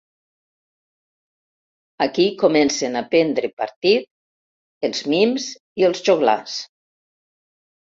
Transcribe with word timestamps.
Aquí 2.05 2.25
comencen 2.45 2.97
a 3.03 3.03
prendre 3.13 3.53
partit 3.63 4.89
els 4.91 5.05
mims 5.15 5.47
i 5.83 5.89
els 5.93 6.05
joglars. 6.11 6.59